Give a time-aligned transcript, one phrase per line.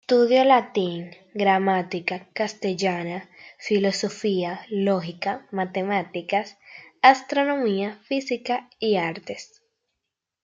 [0.01, 6.57] Estudió latín, gramática castellana, filosofía, lógica, matemáticas,
[7.03, 9.61] astronomía, física y artes.